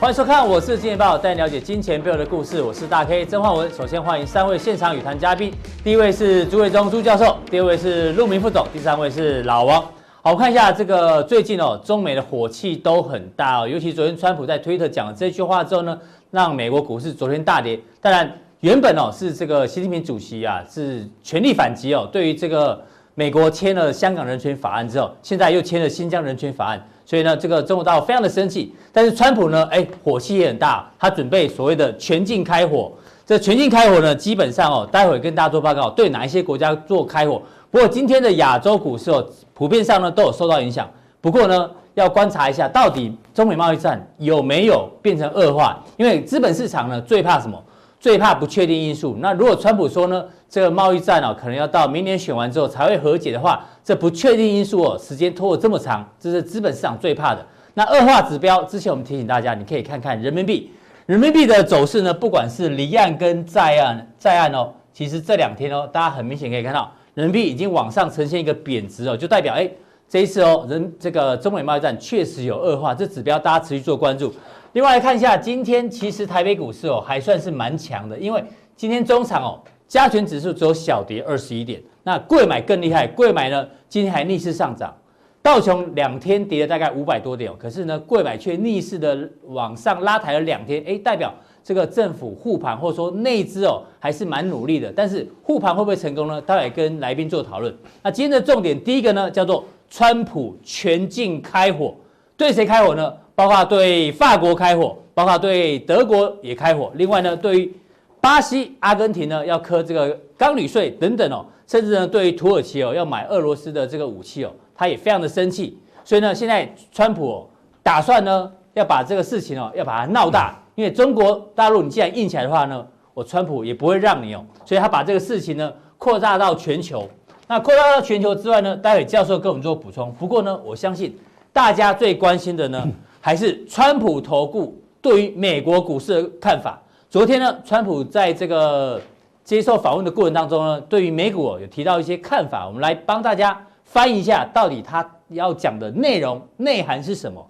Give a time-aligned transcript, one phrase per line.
[0.00, 2.62] 欢迎收看，我是金钱爆，带你了解金钱背后的故事。
[2.62, 3.70] 我是大 K 曾焕文。
[3.70, 5.52] 首先欢迎三位现场语谈嘉宾，
[5.84, 9.82] 第一位是朱伟忠朱教授，第二位是陆明副总，第三位是老王。
[10.22, 17.78] 好，我看一下这个最近哦，中美的火气都很大哦，尤其昨天川普在推特讲了这句话之后呢，让美国股市昨天大跌。
[18.00, 22.82] 当然，原本哦是这个习近平主席啊是全力反击哦，对于这个
[23.14, 26.82] 美国签了香港人权法案之后，现在又签了新疆人权法案。
[27.04, 32.92] 所以呢，这个中国大陆非常的生气，但是川普呢，哎，火气也很大，他准备所谓的全境开火。
[33.26, 37.42] 这全境开火呢，基本上哦，待会跟大家做报告，对哪一些国家做开火。
[37.70, 40.88] 不过今天的亚洲股市哦，普遍上呢都有受到影响。
[41.20, 45.82] 不过呢，要观察一下，到底中美贸易战有没有变成恶化？
[45.96, 47.60] 因为资本市场呢，最怕什么？
[48.00, 49.14] 最怕不确定因素。
[49.20, 57.46] 那如果川普说呢，这个贸易战哦，可能要到明年选完之后才会和解的话，这不确定因素哦，时间拖了这么长，这是资本市场最怕的。
[57.74, 60.70] 那恶化指标，之前我们提醒大家，你可以看看人民币，
[61.04, 69.70] 人民币的走势呢，不管是离岸跟在岸，在岸哦，其实这两天哦，大家很明显可以看到，人民币已经往上呈现一个贬值哦，就代表哎，
[70.08, 74.34] 这一次哦，人这个中美贸易战确实有恶化，这指标大家持续做关注。
[74.72, 78.42] 另外来看一下，今天其实台北股市哦还算是蛮强的，因为
[78.76, 84.94] 今天中场哦加权指数只有小跌二十一点，那贵买更厉害，贵买呢今天还逆势上涨，
[85.42, 96.40] 道琼两天跌了大概五百多点哦，可是呢贵买却逆势的往上拉抬了两天，哎，代表这个政府护盘或者说内资哦还是蛮努力的，但是护盘会不会成功呢？
[96.40, 97.76] 待会跟来宾做讨论。
[98.04, 101.92] 那今天的重点第一个呢叫做川普全境开火，
[102.36, 103.12] 对谁开火呢？
[103.40, 106.92] 包括对法国开火，包括对德国也开火。
[106.96, 107.74] 另外呢，对于
[108.20, 115.78] 巴西、阿根廷呢，要磕这个钢铝税等等哦，甚至呢，对于土耳其哦，要买俄罗斯的这个武器哦，他也非常的生气。
[116.04, 117.46] 所以呢，现在川普哦，
[117.82, 120.54] 打算呢，要把这个事情哦，要把它闹大。
[120.74, 124.44] 因为中国大陆你既然硬起来的话呢，我川普也不会让你哦。
[124.66, 127.08] 所以他把这个事情呢，扩大到全球。
[127.48, 130.12] 那扩大到全球之外呢，待会教授跟我们做补充。
[130.18, 131.18] 不过呢，我相信
[131.54, 132.86] 大家最关心的呢。
[133.20, 136.80] 还是川普投顾对于美国股市的看法。
[137.08, 139.00] 昨天呢，川普在这个
[139.44, 142.66] 接受访问的过程当中呢，对于美股有提到一些看法。
[142.66, 147.44] 我们来帮大家翻译一下，到底他要讲的内容内涵是什么？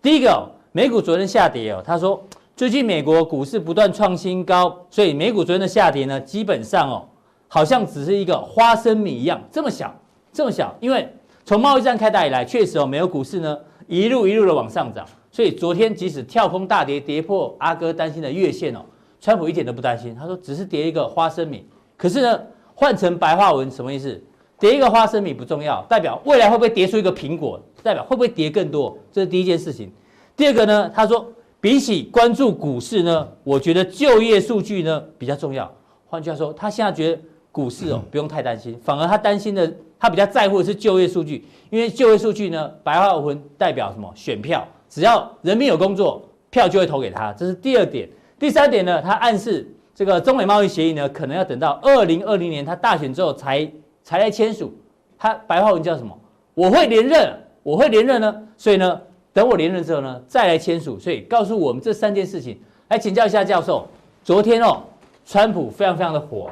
[0.00, 2.20] 第一个，美股昨天下跌哦，他说
[2.56, 7.04] 最近美国股市不断创新高，所以美股昨天的下跌呢，基本上哦，
[7.48, 9.94] 好像只是一个花生米一样这么小，
[10.32, 10.74] 这么小。
[10.80, 11.08] 因为
[11.44, 13.56] 从贸易战开打以来，确实哦，美国股市呢。
[13.92, 18.80] 一路一路的往上涨，所以昨天即使跳空大跌，跌破阿哥担心的月线哦，
[19.20, 21.66] 川普一点都不担心，他说只是跌一个花生米。
[21.94, 22.40] 可是呢，
[22.74, 24.18] 换成白话文什么意思？
[24.58, 27.60] 跌一个花生米不重要，代表未来会不会跌出一个苹果？
[27.82, 28.96] 代表会不会跌更多？
[29.12, 29.92] 这是第一件事情。
[30.34, 31.30] 第二个呢，他说
[31.60, 35.70] 比起关注股市呢，我觉得就业数据呢比较重要。
[36.06, 37.20] 换句话说，他现在觉得
[37.50, 39.70] 股市哦不用太担心，反而他担心的。
[40.02, 44.12] 他比较在乎的是就业数据，因为就业数据呢，白话文代表什么？
[44.16, 47.32] 选票，只要人民有工作，票就会投给他。
[47.34, 48.08] 这是第二点。
[48.36, 49.64] 第三点呢，他暗示
[49.94, 53.70] 这个中美贸易协议呢，可能要等到二零二零年他大选之后才
[54.02, 54.74] 才来签署。
[55.16, 56.18] 他白话文叫什么？
[56.54, 58.42] 我会连任，我会连任呢。
[58.56, 59.00] 所以呢，
[59.32, 60.98] 等我连任之后呢，再来签署。
[60.98, 62.58] 所以告诉我们这三件事情。
[62.88, 63.86] 来请教一下教授，
[64.24, 64.82] 昨天哦，
[65.24, 66.50] 川普非常非常的火。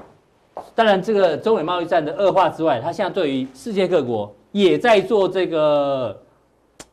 [0.74, 6.22] 当然，这个中美贸易战的恶化之外，它现在对于世界各国也在做这个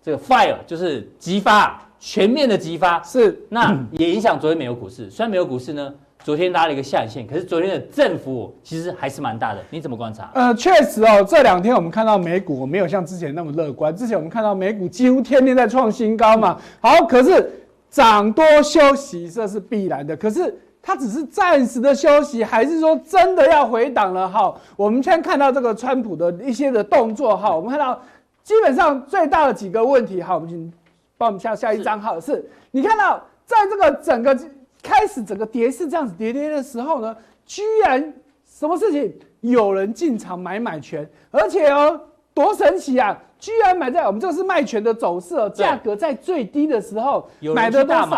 [0.01, 5.09] 这个 fire，就是激发全面的激发，是那也影响昨天美国股市。
[5.09, 9.62] 虽然美国股市呢昨天拉了一个下影线，可是昨天的振幅其实还是蛮大的。
[9.69, 10.31] 你怎么观察？
[10.34, 13.93] 呃，确实哦，这两天我们看到美股没有像之前那么乐观。
[13.96, 16.58] 之前我们看到美股几乎天天在创新高嘛。
[16.79, 17.49] 好，可是
[17.90, 20.16] 涨多休息这是必然的。
[20.16, 20.58] 可是。
[20.82, 24.28] 它只是暂时的休息，还是说真的要回档了？
[24.29, 28.02] 哈，我们先看到这个川普的一些的动作，哈，我们看到
[28.44, 30.72] 基本上最大的几个问题，哈，我们请
[31.18, 34.38] 帮我们下下一张，哈，是你看到在这个整个
[34.82, 37.16] 开始整个跌势这样子跌跌的时候呢，
[37.46, 38.14] 居然
[38.46, 39.14] 什么事情？
[39.41, 42.02] 有人进场买买权，而且哦，
[42.34, 43.16] 多神奇啊！
[43.38, 48.09] 居然买在我们这是卖权的走势哦，价格在最低的时候买的多少？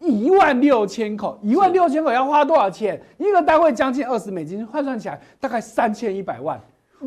[0.00, 3.00] 一万六千口，一万六千口要花多少钱？
[3.18, 6.60] 一个单位将近二十美金，换算起来大概三千一百万。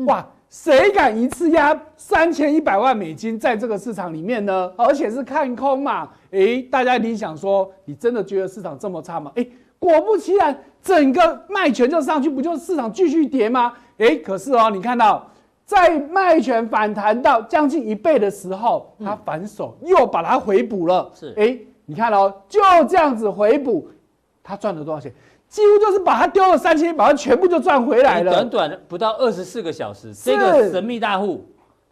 [0.06, 4.70] 哇，谁敢一次压三千一百万美金在这个市场里面呢？
[4.76, 6.08] 而且是看空嘛？
[6.30, 9.32] 诶，大家一定想说，你真的觉得市场这么差吗？
[9.36, 13.72] 诶，果不其然，整个卖权就上去，不就市场继续跌吗？
[13.98, 15.26] 诶，可是哦，你看到
[15.64, 21.10] 在卖权反弹到将近一倍的时候，它反手又把它回补了。
[21.14, 21.66] 是，诶。
[21.84, 23.88] 你看哦，就这样子回补，
[24.42, 25.12] 他赚了多少钱？
[25.48, 28.32] 几乎就是把他丢了三千，一百万全部就赚回来了。
[28.32, 31.44] 短短不到二十四个小时，这个神秘大户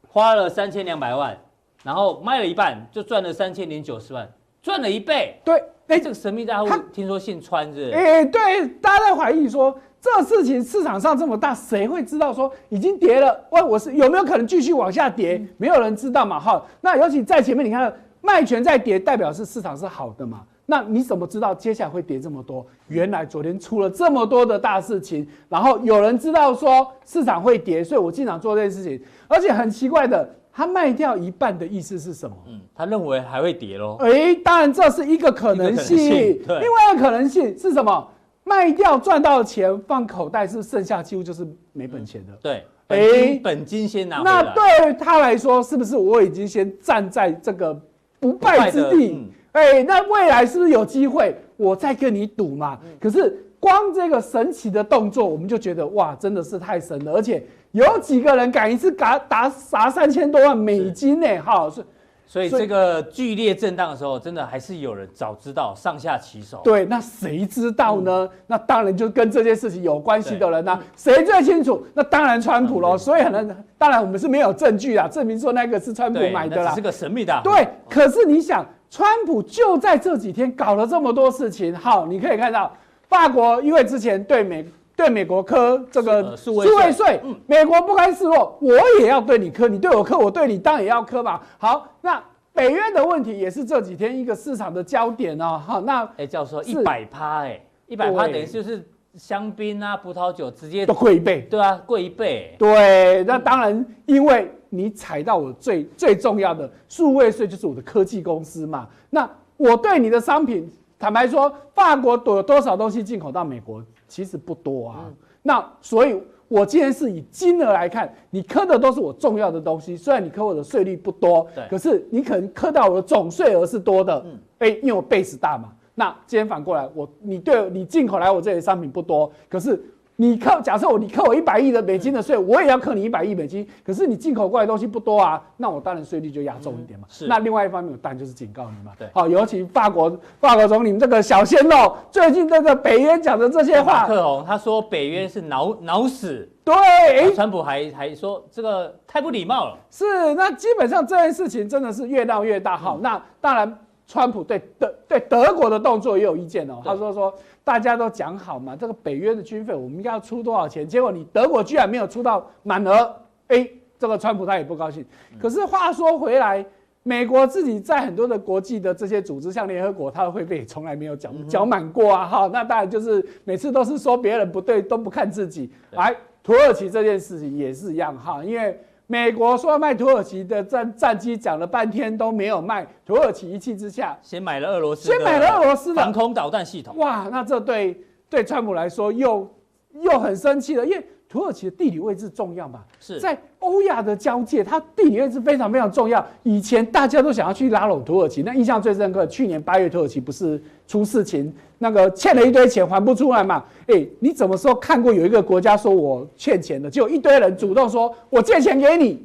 [0.09, 1.37] 花了三千两百万，
[1.85, 4.27] 然后卖了一半就赚了三千零九十万，
[4.63, 5.39] 赚了一倍。
[5.45, 5.59] 对，
[5.89, 7.95] 哎、欸，这个神秘大户听说姓川是，是？
[7.95, 13.39] 哎、欸，对，大家在怀疑说这事情市场上这么大，谁会知道说已经跌了？
[13.51, 15.47] 喂，我是有没有可能继续往下跌？
[15.59, 16.41] 没有人知道嘛。
[16.41, 20.43] 哈，那尤其在前面，你看卖权在跌，代表是市场是好的嘛。
[20.67, 22.65] 那你怎么知道接下来会跌这么多？
[22.87, 29.05] 原来昨天出了这么多的大事情，然后有人知道说市场会跌，所以我经常做这件事情。
[29.27, 32.37] 而且很奇怪的，他卖掉一半的意思是什么？
[32.47, 33.97] 嗯，他认为还会跌喽。
[33.99, 35.99] 哎，当然这是一个可能性。
[35.99, 38.09] 另外一个可能性是什么？
[38.45, 42.33] 卖掉赚到的钱放口袋，是剩下几乎就是没本钱的。
[42.41, 44.23] 对，哎，本金先拿。
[44.23, 47.81] 那对他来说，是不是我已经先站在这个
[48.21, 49.27] 不败之地？
[49.53, 51.35] 哎、欸，那未来是不是有机会？
[51.57, 52.79] 我再跟你赌嘛。
[53.01, 57.13] 可是光这个神奇的动作，我们就觉得哇，真的是太神了。
[57.13, 61.27] 而且有几个人敢一次打打砸三千多万美金呢？
[61.43, 61.85] 哈，是。
[62.31, 66.61] 所以这个剧烈震荡的时候，真的还是有人早知道上下其手。
[66.63, 68.29] 对，那谁知道呢？
[68.47, 70.81] 那当然就跟这件事情有关系的人呢、啊。
[70.97, 71.85] 谁最清楚？
[71.93, 72.97] 那当然川普喽。
[72.97, 76.73] 所以很能当然我们是没有证据啊，证明说那个是川普买的啦。
[76.73, 77.41] 是个神秘的。
[77.43, 78.65] 对，可是你想。
[78.93, 82.73] 川普就在这几天搞了这么多事情，好，你可以看到，
[83.09, 84.67] 法国因为之前对美
[85.01, 91.41] 对美国科这个数位税，美国不甘示弱，我也要对你科，你对我科，我对你当然也要科嘛。
[91.57, 95.59] 好，那北约的问题也是这几天一个市场的焦点哦。
[95.67, 102.55] 好，那哎，教授一百趴，哎，一百趴等于就是香槟啊、葡萄酒直接都贵一倍，对啊，贵一倍。
[102.59, 104.55] 对，那当然因为。
[104.73, 108.87] 你踩到我最最重要的数位税，就是我的科技公司嘛。
[109.11, 115.05] 那我对你的商品，坦白说，法国有多少东西进口到美国，其实不多啊。
[115.07, 119.97] 嗯、那所以，我既然是以金额来看，你磕的都是我重要的东西。
[119.97, 124.23] 虽然你磕我的税率不多，对，可是你可能磕到我的总税额是多的。
[124.27, 125.73] 嗯，哎，因为我 base 大嘛。
[125.95, 129.83] 那今天反过来，我你对你进口来我这里的商品不多，可是。
[130.21, 133.67] 你扣，假设我你扣我一百亿的美金的税，我也要扣你一百亿美金。
[133.83, 137.07] 可是你进口过来的东西不多啊，那我当然税率就压重一点嘛。
[137.09, 137.27] 是。
[137.27, 138.93] 那另外一方面，我当然就是警告你嘛。
[138.99, 139.09] 对。
[139.15, 146.47] 好，尤其法国法国总理这个小鲜肉，最近这个北约讲的这些话，克宏他说北约是脑脑死。
[146.63, 147.35] 对。
[147.35, 149.79] 川普还还说这个太不礼貌了。
[149.91, 150.35] 是。
[150.35, 152.77] 那基本上这件事情真的是越闹越大。
[152.77, 153.79] 好，那当然。
[154.11, 160.85] 川普对德对德国的动作也有意见哦，他说说大家都讲好嘛，这个北约的军费我们应该要出多少钱？
[160.85, 163.15] 结果你德国居然没有出到满额，
[163.47, 163.71] 哎，
[164.01, 165.05] 这个川普他也不高兴。
[165.41, 166.67] 可是话说回来，
[167.05, 175.71] 美国自己在很多的国际的这些组织，像联合国，他的会费也从来没有缴缴满过啊，哈，那当然就是每次都是说别人不对，都不看自己。
[175.93, 178.77] 来，土耳其这件事情也是一样哈，因为。
[179.11, 182.87] 美国说要卖土耳其的战战机，讲了半天都没有卖。
[183.05, 186.97] 土耳其一气之下，先买了俄罗斯，先买了俄罗斯的防空导弹系统。
[186.97, 189.53] 哇，那这对对川普来说又
[189.95, 191.05] 又很生气了，因为。
[191.31, 192.81] 土耳其的地理位置重要嘛？
[192.99, 196.27] 是在欧亚的交界，它地理位置非常非常重要。
[196.43, 203.65] 以前大家都想要去拉拢土耳其，那印象最深刻，去年八月土耳其不是出事情，那个欠了一堆钱还不出来嘛？
[203.87, 209.25] 哎，你怎么说看过有一个国家说我欠钱的，就一堆人主动说我借钱给你？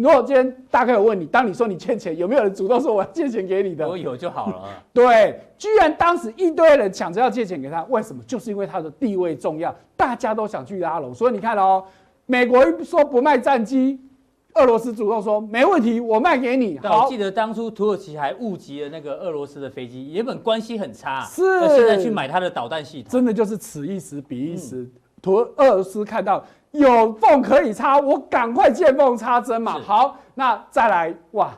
[0.00, 3.86] 如果今天大概有问你，当你说你欠钱，有没有人主动说我要借钱给你的？
[3.86, 4.62] 我有就好了。
[4.94, 8.22] 对，居然当时一堆人抢着要借钱给他，为什么？
[8.24, 11.12] 就是因为他的地位重要，大家都想去拉拢。
[11.12, 11.84] 所以你看哦，
[12.24, 14.00] 美国一说不卖战机，
[14.54, 16.78] 俄罗斯主动说没问题，我卖给你。
[16.78, 24.76] 好，我记得当初土耳其还误击了那个俄罗斯的飞机，原本关系很差，是，现在去买他的导弹系统，真的就是此一时彼一时。
[24.76, 26.42] 嗯、土俄罗斯看到。
[26.72, 29.72] 有缝可以插，我赶快见缝插针嘛。
[29.72, 31.50] 好，那再来哇，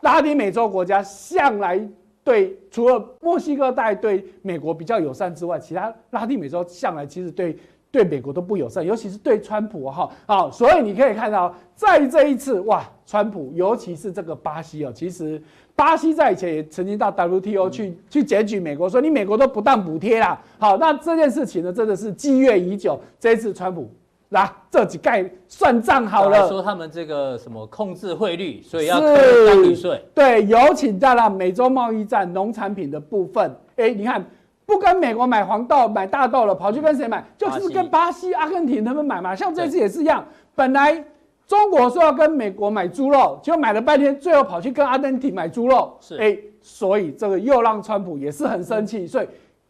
[0.00, 1.80] 拉丁美洲国家向来
[2.24, 7.56] 对除了墨西哥带对美国比较友善之外，其他拉丁美洲向来其实对
[7.92, 10.10] 对美国都不友善，尤其是对川普哈。
[10.26, 15.40] 好，所以你可以看到，在这一次哇，川普尤其是这个巴西哦，其实
[15.76, 20.40] 巴西在以前也曾经到 WTO 去、嗯、去检举美国，说你美国都不当补贴啦。
[20.58, 23.00] 好，那这件事情呢，真的是积怨已久。
[23.20, 23.88] 这一次川普。
[24.30, 26.48] 来，这几盖算账好了。
[26.48, 30.00] 说他们这个什么控制汇率，所以要课单笔税。
[30.14, 33.52] 对，有请在了美洲贸易战农产品的部分。
[33.74, 34.24] 哎，你看，
[34.64, 37.24] 不跟美国买黄豆、买大豆了，跑去跟谁买？
[37.36, 39.34] 就是跟巴西、阿根廷他们买嘛。
[39.34, 41.04] 像这次也是一样，本来
[41.44, 45.96] 中国说要跟美国买猪肉，结果买了半天，最后跑去跟阿根廷买猪肉。
[46.00, 49.26] 是，哎，所以这个又让川普也是很生气，所以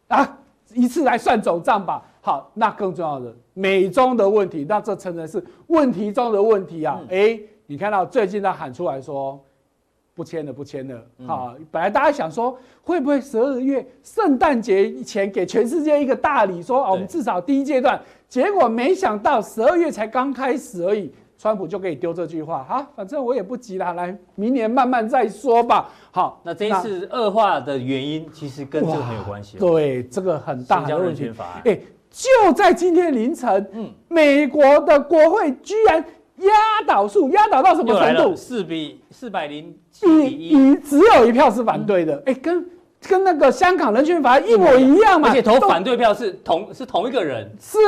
[0.07, 0.37] 啊，
[0.75, 2.03] 一次来算总账吧。
[2.21, 7.01] 好，那更重要的美中的问题，那这真的是问题中的问题啊！
[7.09, 9.43] 哎、嗯，你看到最近他喊出来说
[10.13, 11.03] 不签了，不签了。
[11.25, 17.99] 好，本来大家想说会不会十二月圣诞节前给全世界一个大礼，说啊，我们至少第一阶段，
[18.29, 21.11] 结果没想到十二月才刚开始而已。
[21.39, 25.89] 川普就可以丢这句话，哈，反正我也不急了，来，明年慢慢再说吧。
[26.11, 29.57] 好，那这一次恶化的原因其实跟这个很有关系。
[29.57, 31.33] 对，这个很大的问题。
[31.65, 31.79] 哎，
[32.11, 35.97] 就在今天凌晨，嗯，美国的国会居然
[36.37, 36.51] 压
[36.85, 38.35] 倒数，压倒到什么程度？
[38.35, 42.21] 四比四百零七比一，只有一票是反对的。
[42.27, 42.65] 哎、嗯，跟。
[43.09, 47.79] 跟那个香港人权法案一模一样嘛，而且投反对票是同是同一个人，是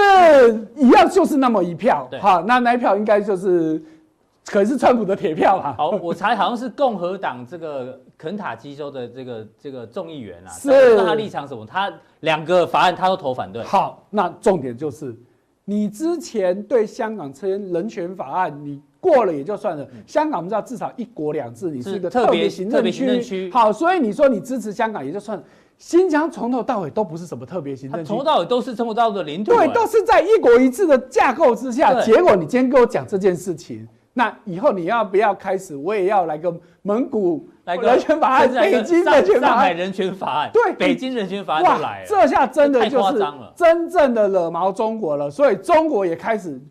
[0.76, 2.10] 一样，就是那么一票。
[2.20, 3.80] 好，那那一票应该就是
[4.46, 5.76] 可能是川普的铁票啊。
[5.78, 11.66] 好，我猜好像是共和党这个肯塔基州的这个这个众议员啊，是那他立场什么？
[11.66, 13.64] 他两个法案他都投反对。
[13.64, 15.16] 好，那重点就是
[15.66, 18.82] 你之前对香港签人权法案，你。
[19.04, 23.52] 过了也就算了，香港我们知道至少一国两制，你是一个特别行政区。
[23.52, 25.44] 好，所以你说你支持香港也就算了。
[25.78, 29.54] 新疆从头到尾都不是什么特别行政区，从头到尾都是中国大陆的领土。
[29.54, 32.02] 对，都是在一国一制的架构之下。
[32.02, 35.76] 结果你今天跟我讲这件事情，那以后你要不要开始？
[35.76, 36.54] 我也要来个
[36.84, 42.06] 蒙古来个人权法案，北京人权法案，上海人权法案，对，北京人权法案就来了。
[42.08, 46.62] 这下真的就是真正的惹毛中国了，所以中国也开始。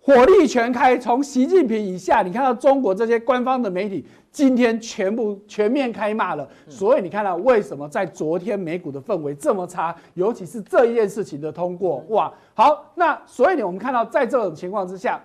[0.00, 6.48] 火力全开，从习近平以下，你看到中国这些官方的媒体今天全部全面开骂了。
[6.68, 15.20] 所以你看到为什么在昨天美股的氛围这么差，尤其是这一件事情的通过，哇，好，那所以呢，我们看到在这种情况之下。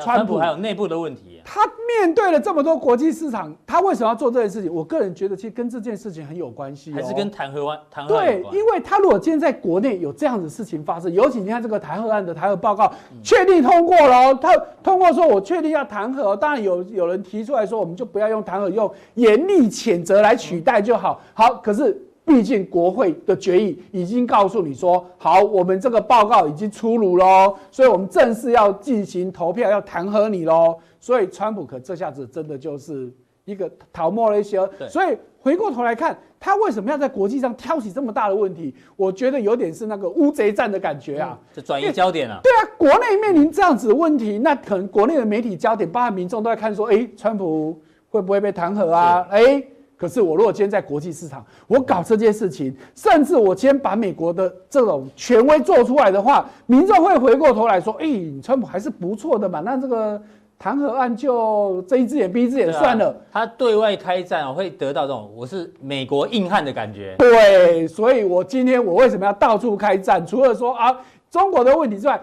[0.00, 4.72] 川普还有内部的问题，他面对了这么多国际市场，他为什么要做这件事情？
[4.72, 7.78] 我个人觉得，其实跟这件事情很有关系，还是跟弹劾案？
[7.90, 21.20] 弹劾对，因为他如果今天在国内有这样的事情发生，尤其你看这个弹劾案的弹劾报告确定通过了，他通过说，我确定要弹劾，当然有有人提出来说，我们就不要用弹劾，用严厉谴责来取代就好。
[21.34, 22.04] 好，可是。
[22.28, 30.76] 毕竟国会的决议已经告诉你说，好，我们这个报告已经出炉喽，所以我们正式要进行投票，要弹劾你喽。
[31.00, 33.10] 所以川普可这下子真的就是
[33.46, 34.58] 一个讨莫雷西。
[34.90, 38.74] 所以回过头来看，他为什么要在国际上挑起这么大的问题？
[38.94, 42.38] 我觉得有点是那个乌贼战的感觉啊，这转移焦点啊。
[42.42, 47.80] 对啊，国内面临这样子的问题，那可能国内的媒体焦点，包括民众都在看说，哎，川普
[48.10, 49.26] 会不会被弹劾啊？
[49.30, 49.64] 哎。
[49.98, 58.06] 可是我如果今天在国际市场，我搞这件事情，甚至我今天把美国的这种权威做出来的话，民众会回过头来说：“哎，
[58.40, 60.22] 川普还是不错的嘛。”那这个
[60.56, 63.12] 弹劾案就睁一只眼闭一只眼算了。
[63.32, 67.16] 他对外开战会得到这种我是美国硬汉的感觉。
[67.18, 70.24] 对，所以我今天我为什么要到处开战？
[70.24, 70.96] 除了说啊
[71.28, 72.20] 中国的问题之外。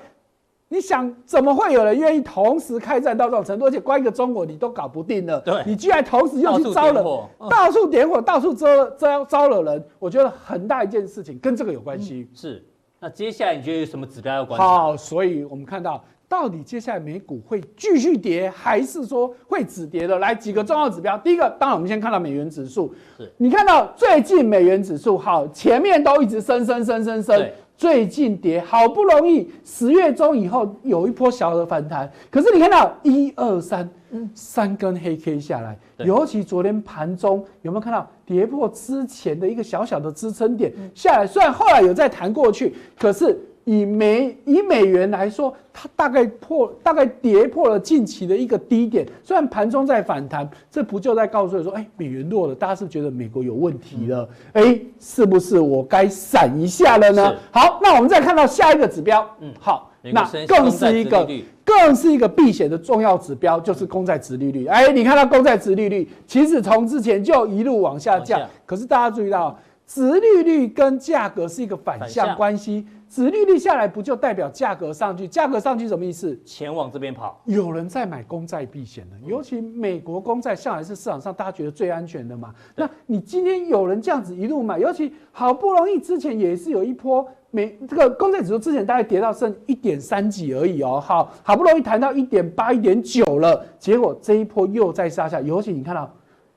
[0.67, 3.65] 你想怎么会有人愿意同时开战到这种程度？
[3.65, 12.27] 而且关一个中国你都搞不定了，对，你居然同时又去招了，到处点火，到处招招招惹人，我觉得很大一件事情跟这个有关系。
[12.33, 12.65] 是，
[12.99, 14.67] 那接下来你觉得有什么指标要观察？
[14.67, 20.17] 好，所以我们看到到底接下来美股会继续跌，还是说会止跌的？
[20.17, 27.49] 来几个重要指标，第一个，当然我们先看到美元指数，是你看到最近美元指数好，前面都一直升升升升升。
[27.77, 33.89] 最近跌，好不容易十月中以后有一波小的反弹，可是你看到一二三，
[34.33, 41.27] 三根黑 K 下来，尤其昨天盘中有没有看到跌破之前的一个小小的支撑点下来？
[41.27, 43.37] 虽然后来有再弹过去，可是。
[43.65, 49.05] 以美以美元来说，它大概破大概跌破了近期的一个低点。
[49.23, 54.29] 虽然盘中在反弹，这不就在告诉你说，哎，美元弱了，大家是觉得美国有问题了？
[54.53, 57.35] 哎，是不是我该闪一下了呢？
[57.51, 61.27] 好，那我们再看到下一个指标，嗯，好，那更是一个
[61.63, 64.67] 更是一个避险的重要指标，就是公债殖利率。
[64.67, 72.85] 哎，你看到公债殖利率，其实从之前就一路往下降，可是大家注意到，殖利率跟价格是一个反向关系。
[73.15, 75.25] 殖利率下来不就代表价格上去？
[75.25, 76.37] 价格上去什么意思？
[76.43, 77.41] 钱往这边跑。
[77.45, 82.53] 有人在买公债避险的，尤其美国公债向来是市场上大家觉得最安全的嘛。
[82.75, 95.39] 那你今天有人这样子一路买，尤其好不容易之前也是有一波美这个公债指数之前大概跌到剩一点三几而已哦，好好不容易谈到一点八、一点九了，结果这一波又再杀下。
[95.39, 96.13] 尤其你看到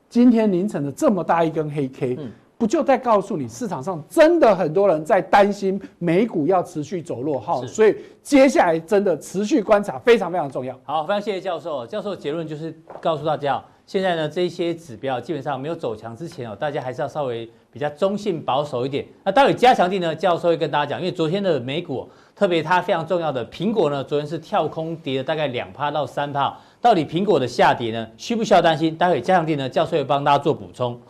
[0.08, 2.18] 今天凌晨的这么大一根黑 K。
[2.58, 10.76] 不就在告诉你，市场上真的很多人在担心美股要持续走弱哈，所以接下来真的持续观察非常非常重要。
[10.82, 11.86] 好，非常谢谢教授。
[11.86, 19.06] 教授结论就是告诉大家，现在呢这些指标基本上没有走强之前哦，大家还是要稍微比较中性保守一点。
[19.22, 20.12] 那到底加强地呢？
[20.12, 26.58] 教授会跟大家讲，因为昨天的美股，特别它非常重要的苹果呢，昨天是跳空跌了大概两趴到三趴。
[26.80, 28.96] 到底苹果的下跌呢，需不需要担心？
[28.96, 31.00] 待会加强地呢，教授会帮大家做补充。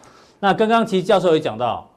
[0.40, 1.88] 那刚刚其实教授也讲到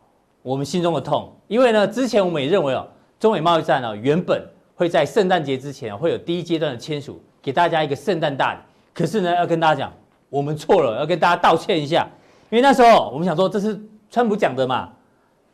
[0.41, 2.87] 我们心中的痛，因为呢，之前我们也认为哦，
[3.19, 4.43] 中美贸易战哦，原本
[4.75, 8.59] 会在圣诞节之前会有第一阶段的签署，给大家一个圣诞大礼。
[8.93, 9.93] 可是呢，要跟大家讲，
[10.29, 12.07] 我们错了，要跟大家道歉一下，
[12.49, 13.79] 因为那时候我们想说这是
[14.09, 14.89] 川普讲的嘛，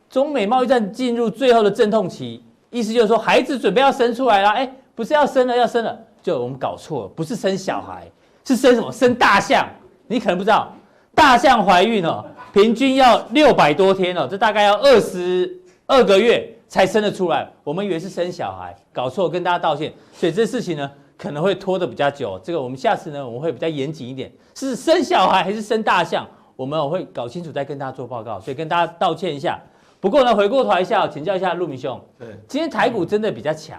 [0.08, 8.10] 中美贸易战进入最后的阵痛期，意思就是说孩子准备要生出来了，哎，不是要生了，要生了，就我们搞错了，不是生小孩，
[8.44, 8.90] 是生什么？
[8.90, 9.68] 生大象。
[10.10, 10.72] 你可能不知道，
[11.14, 12.24] 大象怀孕哦。
[12.52, 17.48] 平均要六百多天哦，这大概要二十二个月才生得出来。
[17.62, 19.92] 我们以为是生小孩，搞错，跟大家道歉。
[20.14, 22.40] 所以这事情呢，可能会拖得比较久。
[22.42, 26.26] 这个我们下次呢，我们会比较严谨一点，是生小孩还是生大象，
[26.56, 28.40] 我们我会搞清楚再跟大家做报告。
[28.40, 29.60] 所以跟大家道歉一下。
[30.00, 33.78] 不过呢，回过头来一下，请教一下陆明兄，对，今天台股真的比较强。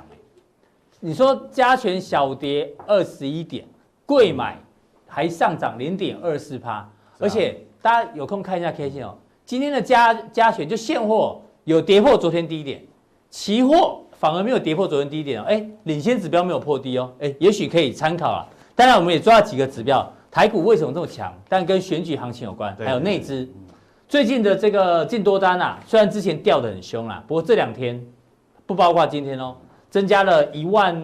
[0.99, 3.65] 你说加权小跌二十一点，
[4.05, 4.59] 贵买
[5.07, 7.65] 还上涨零点二四趴，而且。
[7.81, 9.15] 大家有空看一下 K 线哦。
[9.45, 12.81] 今天的加加权就现货有跌破昨天低点，
[13.29, 15.45] 期货反而没有跌破昨天低点哦。
[15.47, 17.11] 哎，领先指标没有破低哦。
[17.19, 18.45] 哎，也许可以参考啊。
[18.75, 21.33] 当然，我们也抓了几个指标，台股为什么这么强？
[21.47, 23.47] 但跟选举行情有关，还有内资。
[24.07, 28.03] 最近的这个净多单啊，虽然之前掉的很凶啦，不过这两天
[28.65, 29.55] 不包括今天哦，
[29.89, 30.99] 增加了一万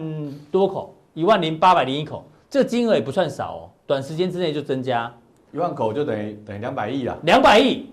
[0.50, 3.70] 多口，一万零八百零一口，这个金额也不算少哦。
[3.86, 5.12] 短时间之内就增加。
[5.56, 7.86] 一万口就等于等于两百亿了，两百亿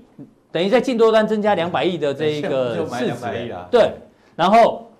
[0.52, 3.90] 等于在净多单增加两百亿的这一个市值，对。
[4.36, 4.92] 然后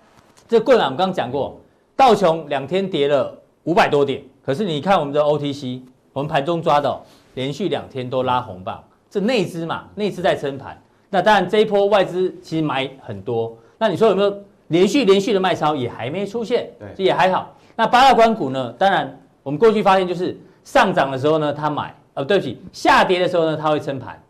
[0.48, 1.60] 这棍啊我们刚刚讲过，
[1.94, 5.82] 道琼两天跌了五百多点，可是你看我们的 OTC，
[6.14, 10.80] 我们盘中抓到连续两天都拉红棒，这内资嘛，内资在撑盘。
[11.10, 14.34] 那当然这一波外资其实买很多，那你说有没有
[14.68, 17.54] 连续连续的卖超也还没出现，对，这也还好。
[17.76, 18.72] 那八大关股呢？
[18.78, 21.94] 当然我们过去发现就是上涨的时候呢，他买。
[22.14, 24.20] 哦，对不起，下跌的时候呢，它会撑盘，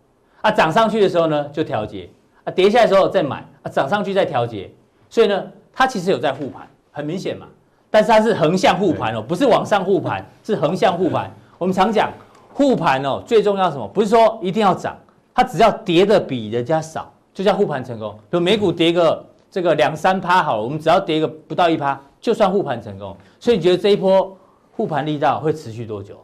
[0.41, 2.09] 啊，涨上去的时候呢，就调节，
[2.45, 4.71] 啊，跌下来的时候再买，啊，涨上去再调节，
[5.11, 7.47] 所以呢，它其实有在护盘，很明显嘛，
[7.91, 11.31] 但是它是横向护盘哦，不是往上护盘，是横向护盘。
[11.59, 12.11] 我们常讲
[12.53, 13.87] 护盘哦，最重要什么？
[13.89, 14.97] 不是说一定要涨，
[15.35, 18.13] 它只要跌的比人家少，就叫护盘成功。
[18.31, 23.15] 比如美股跌个这个两三趴好了，我们只要跌个不到一趴，就算护盘成功。
[23.39, 24.37] 所以你觉得这一波
[24.73, 26.17] 护盘力道会持续多久？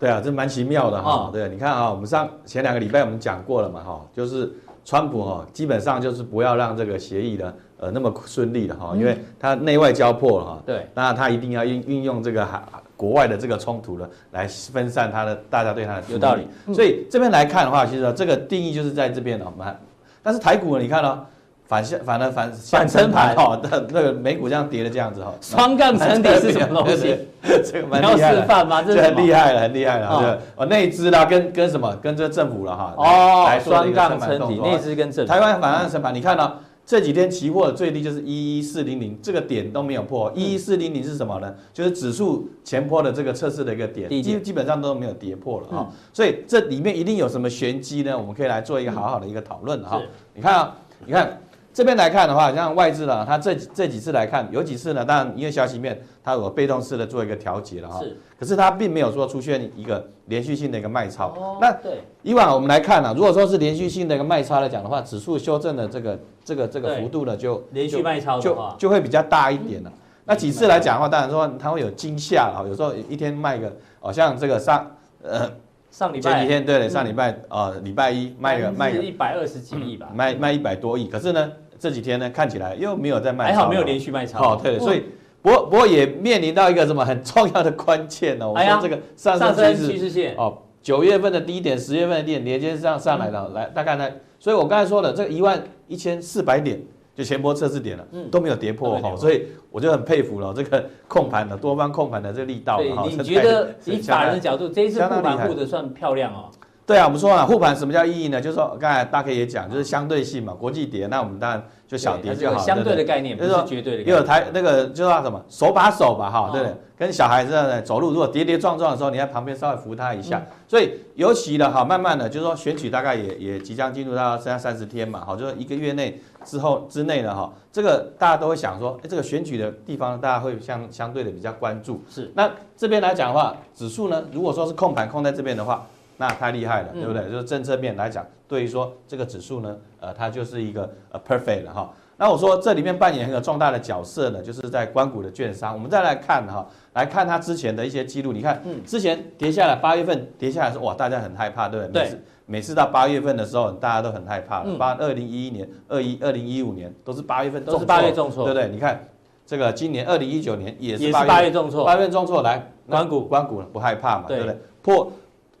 [0.00, 1.28] 对啊，这蛮奇妙的哈。
[1.30, 4.50] 对，你看啊，我们上前两个礼拜我们讲过了嘛哈，就是
[4.84, 10.62] 川普哈，基本上就是不要让这个协议呢呃那么顺利的哈，因为他内外交迫了哈。
[10.64, 12.62] 对，那他一定要运运用这个海
[12.96, 16.48] 国外的这个冲突呢，来分散他的大家对他的有道理。
[16.74, 19.76] 所以这边来看的话，其实这个定义就是在这边的嘛。
[20.22, 21.26] 但是台股呢，你看呢？
[21.70, 27.16] 反向反了反反撑盘哈，那那个美股这样跌的这样子哈， 双杠撑底是什么东西？
[27.64, 28.82] 这个蛮厉害示范吗？
[28.82, 30.18] 这很厉害了，很厉害了。
[30.18, 31.94] 对，哦，内资啦，跟跟什么？
[32.02, 32.92] 跟这政府了哈。
[32.96, 35.32] 哦，双杠撑底，内资跟政府。
[35.32, 40.32] 台湾反向撑盘，你看到这几天期货的最低就是一一四零零，这个点都没有破。
[40.34, 41.54] 一一四零零是什么呢？
[41.72, 45.88] 就是指数前坡的这个测试的一个点，基基本上都没有跌破了哈。
[46.12, 48.18] 所以这里面一定有什么玄机呢？
[48.18, 50.02] 我们可以来做一个好好的一个讨论哈。
[50.34, 50.74] 你看啊，
[51.06, 51.38] 你看。
[51.80, 57.98] 这边来看的话，像外资呢，它这这几次来看，有几次呢，当然因为消息面，它有被动式的做一个调节了哈。
[58.00, 58.14] 是。
[58.38, 61.28] 可是它并没有说出现一个连续性的一个卖超。
[61.28, 61.56] 哦。
[61.58, 62.02] 那对。
[62.22, 69.90] 以往我们来看呢，如果说是连续性的一个卖超来讲的话，指数修正的这个这个这个幅度呢，就连续卖超就就会比较大一点了。
[70.26, 74.86] 那几次来讲的话，当然说它会有惊吓啊，有时候一天卖个，哦，像这个上
[75.22, 75.50] 呃。
[75.92, 81.08] 上礼拜前几天对了，上礼拜呃礼拜一卖个卖个一百二十几亿吧，卖卖一百多亿。
[81.08, 84.52] 可是呢，这几天呢看起来又没有在卖，还好没有连续卖超。
[84.52, 85.04] 哦，对，所以
[85.42, 88.48] 不过不过也面临到一个什么很重要的关键呢？
[88.48, 96.80] 我说这个上升趋势线哦，九月份的低点，十月份的低点连接上上来了，来大概呢，所以我刚才说的这个一万一千四百点。
[97.12, 102.78] 就前波测试点了，都没有跌破哈，所以我就很佩服了这个控盘的多方控盘的这个力道。
[102.78, 106.48] 对，你觉得以法人的角度，这一次护盘护的算漂亮哦？
[106.90, 108.40] 对啊，我们说了护盘什么叫意义呢？
[108.40, 112.58] 就是说刚才大 K 也讲，就是相对性嘛，国际跌，那我们当然就小跌就好。
[112.58, 114.02] 相对的概念，不是绝对的。
[114.02, 116.76] 因为台那个就叫什么手把手吧，哈，对不对？
[116.98, 120.44] 跟小孩子在走路，如果跌跌撞撞的时候，你在旁边稍微扶他一下。
[120.66, 132.02] 所以尤其的哈，慢慢的就是说选举大概也也即将进入到剩下三十天嘛，好，就是一个月内之后之内的哈，这个大家都会想说，哎，这个选举的地方大家会相相对的比较关注。
[132.10, 132.32] 是。
[132.34, 135.86] 那这边来讲的话，指数呢，如果说是控盘控在这边的话，
[136.20, 137.30] 那太厉害了，对不对？
[137.30, 141.90] 就是政策面来讲，对于说这个指数呢，呃，它就是一个呃 perfect 了哈。
[142.18, 145.72] 那我说这里面扮演很有重大的角色呢，就是在关谷的券商。
[145.72, 148.34] 我们再来看哈，来看它之前的一些记录。
[148.34, 152.02] 你看，之前跌下来，八月份跌下来的时候，哇，大家很害怕，对不对？
[152.10, 152.20] 对。
[152.44, 154.76] 每次到八月份的时候，大家都很害怕了。
[154.76, 158.68] 八二零一一年、二一二零一五年都是八月份，都是八月重挫，对不对？
[158.68, 159.08] 你看
[159.46, 164.58] 这个今年二零一九年也是八月重挫，八月重挫来，官股官股不害怕嘛，对不对？
[164.82, 165.10] 破。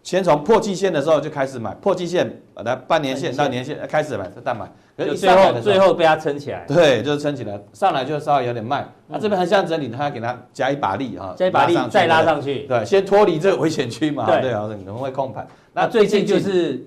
[0.02, 14.50] 先从破季线的时候就开始买，破季线，来半年线到年线开始买，再买，可是最后最后被它撑起来，对，就是撑起来，上来就稍微有点慢，那这边横向整理，它要给它加一把力哈，加一把力再拉上去，对，先脱离这个危险区嘛，对。
[14.50, 15.46] 啊，可能会控盘。
[15.74, 16.82] 那最近就是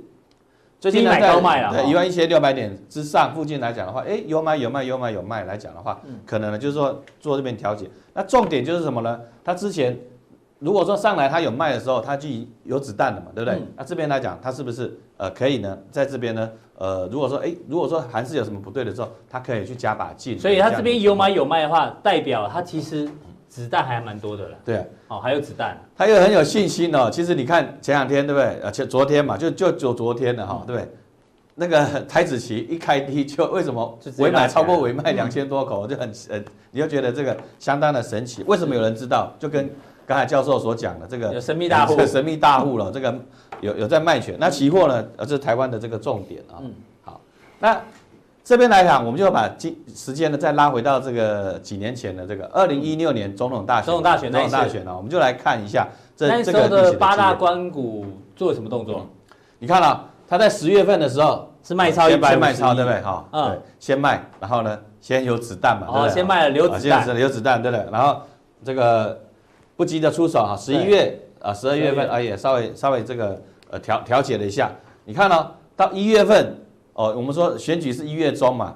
[0.80, 7.88] 最近买高卖了，对，一万一千六百点之上附近来讲的话，哎，有买有卖有买有卖来讲的话，可能呢就是说做这边调节。
[8.15, 9.19] 那重点就是什么呢？
[9.43, 9.95] 它之前。
[10.63, 12.30] 如果说上来它有卖的时候，它就
[12.63, 13.60] 有子弹了嘛，对不对？
[13.60, 15.78] 嗯、那这边来讲，它是不是呃可以呢？
[15.91, 20.39] 在这边呢，呃，如果说哎，如果说还是有什么不对的时候，它可以去加把劲。
[20.39, 23.10] 所以它这边有买有卖的话，代表它其实
[23.49, 24.58] 子弹还蛮多的了。
[24.63, 27.10] 对、啊，哦，还有子弹，它又很有信心哦。
[27.12, 28.62] 其实你看前两天对不对？
[28.63, 30.89] 而且昨天嘛，就就就昨天的哈，嗯、对不对？
[31.56, 38.43] 那个 台子棋一开低就为什么尾买超过尾卖两千多口，就很呃，你就觉得这个相当的神奇。
[38.47, 39.32] 为什么有人知道？
[39.38, 39.69] 就跟
[40.06, 43.16] 刚才教授所讲的这个有神秘大户， 神秘大户了，这个
[43.62, 44.36] 有有在卖权。
[44.39, 45.04] 那期货呢？
[45.18, 46.60] 呃，这是台湾的这个重点啊。
[46.62, 47.22] 嗯，好，
[47.60, 47.82] 那
[48.44, 55.88] 这边来讲，我们就把今时间呢再拉回到这个几年前的这个二零一六年总统大选，总统大选，总统大选呢，我们就来看一下
[56.18, 59.08] 这那时候的八大关股做什么动作？
[59.60, 63.02] 你看啊，他在十月份的时候是卖超一百，卖超对不对？
[63.02, 66.13] 哈，对，先卖，然后呢，先有子弹嘛，对不对？
[66.13, 67.86] 先卖了留子弹，留子弹，对不对？
[67.89, 68.22] 然后
[68.66, 69.18] 这个。
[69.75, 74.71] 不急着出手哈，十一月啊，十二月份啊也稍微稍微这个呃调调节了一下。
[75.05, 76.55] 你看呢，到一月份
[76.93, 78.75] 哦，我们说选举是一月中嘛，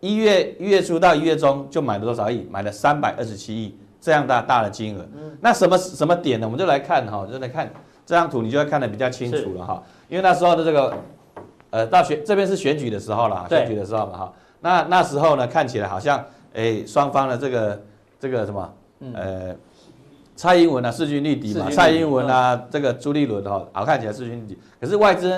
[0.00, 2.46] 一月一月初到一月中就买了多少亿？
[2.50, 5.06] 买了三百二十七亿这样大大的金额。
[5.40, 6.46] 那什么什么点呢？
[6.46, 7.72] 我们就来看哈，就来看
[8.04, 9.82] 这张图，你就会看得比较清楚了哈。
[10.08, 10.94] 因为那时候的这个
[11.70, 14.32] 呃到选这边是选举的时候了，选举的时候嘛哈。
[14.60, 17.82] 那那时候呢，看起来好像哎双方的这个
[18.18, 18.74] 这个什么
[19.14, 19.54] 呃。
[20.42, 21.70] 蔡英文啊，势均力敌嘛。
[21.70, 24.58] 蔡英文啊，这个朱立伦哈，好看起来势均力敌。
[24.80, 25.30] 可是外资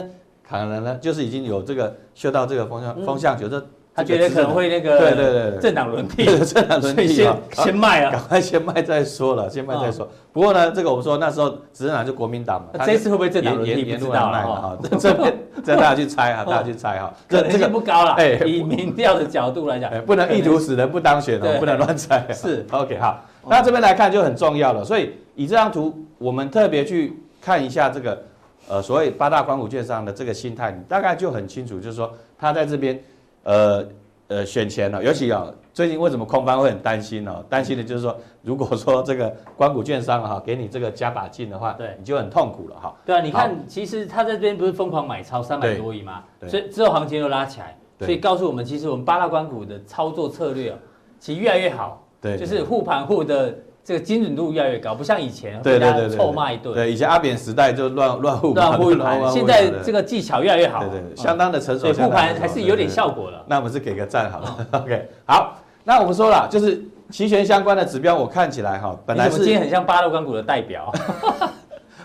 [0.49, 3.63] 可能呢，就是已经有这个嗅到这个风向风向，觉得
[3.95, 10.09] 他觉得可能会那个对对对政党轮替， 政党轮替先先卖啊，赶快先卖再说了，先卖再说。
[10.33, 13.85] 不过呢，这个我们说那时候执政党就国民党嘛，这次会不会政党轮替？
[13.85, 14.79] 不知道了哈。
[14.99, 17.13] 这边这大家去猜哈，大家去猜哈。
[17.29, 18.13] 可能性不高了。
[18.13, 22.27] 哎，以民调的角度来讲，不能意图使人不当选哦，不能乱猜。
[22.33, 23.23] 是 OK 好。
[23.47, 28.23] 那这边来看就很重要了，所以以这张图，我们特别去看一下这个，
[28.69, 32.99] 呃，所谓八大官股券商的这个心态，你大概就很清楚，就是说他在这边，
[33.43, 33.85] 呃
[34.29, 37.45] 呃选前了，尤其啊，最近为什么空方会很担心呢？
[37.49, 42.95] 担心的就是说，如果说这个官股券商哈给你这个加把劲的话，对，你就很痛苦了哈。
[43.05, 46.23] 对啊，你看，其实他在这边不是疯狂买超三百多亿吗？
[46.47, 50.75] 所以之后行情又拉起来，所以告诉我们，其实我们八大关股的操作策略
[51.19, 52.01] 其实越来越好。
[52.25, 56.73] 对，就是护盘护的这个精准度越来越高，不像以前被大家臭骂一顿。
[56.75, 61.81] 对，以前阿扁时代就乱乱护乱护盘，现在这个技巧越来越好，对对，相当的成熟。
[61.81, 63.45] 所以护盘还是有点效果了。
[63.47, 64.67] 那我们是给个赞好了。
[64.81, 70.91] OK，好，那我们说了，就是期权相关的指标，我看起来哈，本来是今天很像八大官股的代表。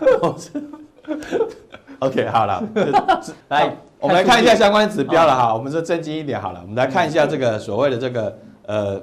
[2.00, 2.62] OK，好了，
[3.48, 9.02] 来我们来看一下相关指标了哈，我们说正经一点好了，我们来看一下这个所谓的这个呃。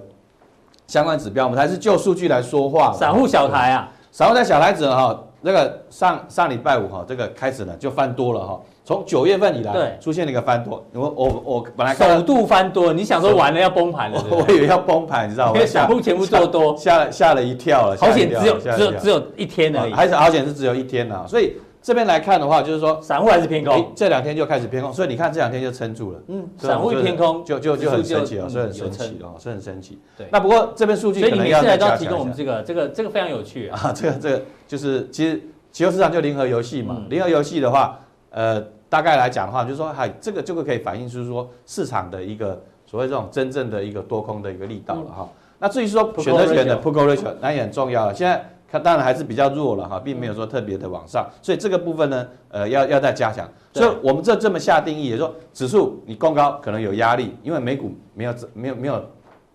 [0.87, 2.93] 相关指标，我们还是就数据来说话。
[2.93, 8.59] 散户小台啊，散户在小台子哈，那个上上礼拜五哈，这个开始呢就翻多了哈。
[8.85, 10.81] 从九月份以来，出现了一个翻多。
[10.93, 14.23] 我我我本来首度翻多，你想说完了要崩盘了？
[14.31, 15.55] 我以为要崩盘，你知道吗？
[15.55, 17.97] 因 为散户全部做多，吓吓了一跳了。
[17.99, 21.57] 好险，只有只有只有一天而已，还是好险是只有一天呐，所以。
[21.87, 26.19] 这边来看的话，就是说散户还是偏空，这两天就开始偏空，所以你看这两天就撑住了。
[26.27, 29.97] 嗯，散户偏空就就就很神奇了，所以很神奇哦，所以很神奇。
[30.17, 31.21] 对，那不过这边数据。
[31.21, 33.89] 所以你每次来都要提供我们这个，这个这个非常有趣啊。
[33.95, 37.97] 这个这个就是其实期货市场就零和游戏嘛，零和游戏的话，
[38.31, 45.19] 呃，大概来讲的话，就是说，嗨，这个这个可以反映出说市场的一个所谓这种真正的一个多空的一个力道了哈。
[45.21, 48.13] 嗯、那至于说选择权的 put call ratio，那也很重要了。
[48.13, 53.49] 现在看当然还是比较弱了哈，并没有说特别的往上，所以这个部分呢，呃，要要再加强。
[53.73, 59.05] 所以我们这这么下定义，也就是说指数你攻高可能有压力，因为美股没有没有没有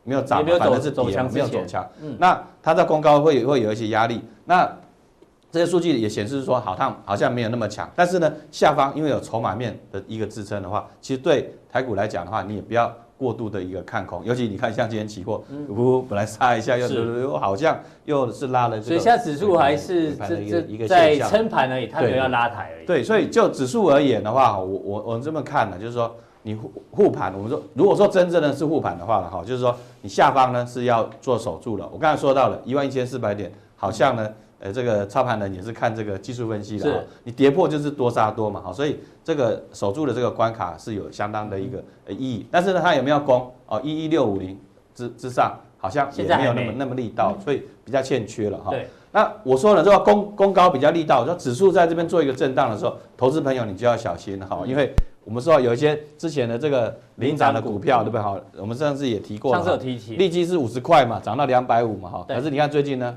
[0.04, 1.86] 没有涨，反正是跌，没有走强。
[2.00, 4.22] 嗯，那它在攻高会会有一些压力。
[4.44, 4.70] 那
[5.50, 7.90] 这些数据也显示说，好像好像没有那么强。
[7.94, 12.90] 但是呢，下方因为有筹码面的一个支撑的话，其实对台股来讲的话，你也不要
[13.22, 14.24] 过度的一个看空。
[14.24, 16.88] 尤其你看像今天期货，呜，本来杀一下又
[17.20, 18.82] 又好像又是拉了。
[18.82, 20.36] 所以现在指数还是这
[20.76, 22.86] 这在撑盘而已，它没有要拉抬而已。
[22.86, 31.88] 对，所以就指数而言的话，我我我们这么看呢，就是说你护护盘，我们说如果说真正的是护盘的话了哈，就是说你下方呢是要做守住了。
[31.92, 34.28] 我刚才说到了一万一千四百点，好像呢。
[34.62, 42.46] 呃，这个操盘人也是看这个技术分析的，是你跌破就是多杀多嘛，好，所以这个守住的这个关卡是有相当的一个呃意义。
[42.48, 43.52] 但是呢，它有没有攻？
[43.66, 44.56] 哦，一一六五零
[44.94, 48.70] 之之上，好像也没有那么那么力道，所以比较欠缺了哈。
[48.70, 48.86] 对。
[49.10, 54.94] 那我说了，这个攻攻高比较力道，说指数在这边做一个震荡的时候，投资朋友你就要小心了哈，因为
[55.24, 58.22] 我们说有一些之前的这个领涨的股票，对不对？
[58.22, 62.24] 好，我们上次也提过了，上次有提起，利基是五十块嘛，涨到两百五嘛，哈。
[62.28, 63.16] 可是你看最近呢？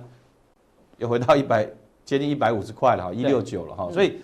[0.97, 1.67] 又回到一百，
[2.03, 4.19] 接近一百五十块了哈，一六九了哈，所以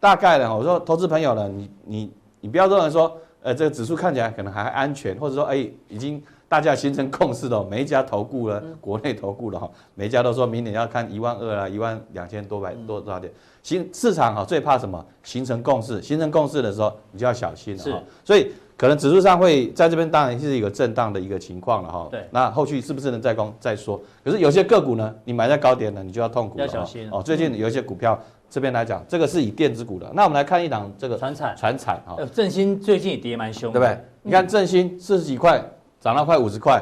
[0.00, 13.32] 大概呢，我说投资朋友呢，你你你不要认为说，呃，这个指数看起来可能还安全，或者说，哎，已经大家形成共识的，每一家投顾了，国内投顾了哈，每一家都说明年要看一万二啊，一万两千多百多多少点，
[13.62, 15.04] 形市场哈最怕什么？
[15.22, 18.52] 形成共识，形成共识的时候，你就要小心了哈，所以。
[18.78, 22.08] 可能指数上会在这边，当然是一个震荡的一个情况了哈。
[22.10, 22.28] 对。
[22.30, 23.98] 那后续是不是能再攻再说？
[24.22, 26.66] 可是有些个股呢，你买在高点呢，你就要痛苦了。
[26.66, 27.22] 要小心哦。
[27.22, 30.06] 最近有一些股票这边来讲，这个是以电子股的。
[30.14, 31.56] 那我们来看一档这个传产。
[31.56, 32.18] 传产哈。
[32.30, 33.98] 振兴最近也跌蛮凶，对不对？
[34.20, 35.58] 你看振兴四十几块
[36.06, 36.80] 涨到快五十块，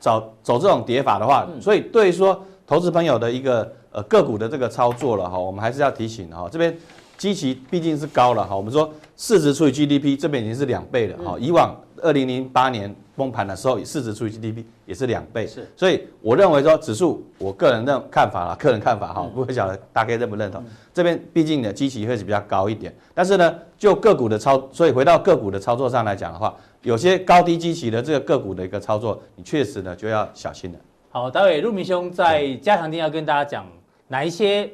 [0.00, 6.74] 走走这种跌法的话，所以对于说投资朋友的一个呃个股的这个操作了哈，我们还是要提醒哈，这边。
[7.18, 11.38] 基期毕竟是高了哈，我们说市值除以 GDP 这边已经是两倍了哈。
[11.40, 15.66] 以往二零零八年崩盘的时候，市值除以 GDP 也是两倍，是。
[15.74, 20.62] 所以我认为说指数，我个人认看法了，个人看法哈， 不会晓得大家认不认同。
[20.92, 26.54] 这边毕竟呢，基期会是比较高一点，但是呢，就个股的操，所以回到个股的操作上来讲的话，
[26.86, 30.78] 有些高低基期的这个个股的一个操作，你确实呢就要小心了。
[31.10, 33.66] 好，待会陆明兄在加强錠要跟大家讲
[34.08, 34.70] 哪一些。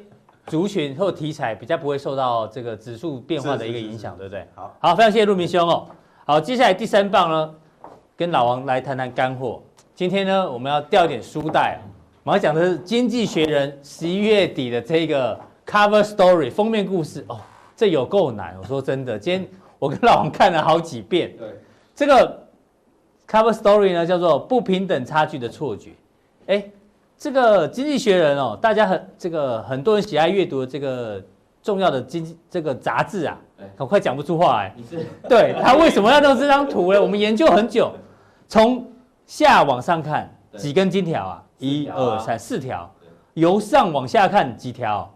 [0.47, 4.45] 族群或题材比较不会受到这个指数变化的一个影响，对不对？
[4.53, 5.87] 好，好，非常谢谢陆明兄哦。
[6.25, 7.55] 好，接下来第三棒呢，
[8.17, 9.63] 跟老王来谈谈干货。
[9.95, 11.79] 今天呢，我们要掉点书袋，
[12.25, 17.39] 我们要讲的是《经济学人》十一月底的这个 cover story 封面故事哦，
[17.73, 18.53] 这有够难。
[18.61, 19.49] 我说真的，今天
[19.79, 21.33] 我跟老王看了好几遍。
[21.37, 21.47] 对，
[22.05, 22.47] 这个
[23.27, 25.91] cover story 呢，叫做不平等差距的错觉。
[26.47, 26.63] 哎。
[27.15, 31.23] 这个经济学人哦，大家很这个很多人喜爱阅读的这个
[31.61, 33.39] 重要的经济这个杂志啊，
[33.77, 34.75] 很快讲不出话来。
[35.29, 37.01] 对他为什么要弄这张图呢？
[37.01, 37.93] 我们研究很久，
[38.49, 38.85] 从
[39.25, 42.91] 下往上看几根金条啊，一二三四条，
[43.35, 45.09] 由上往下看几条，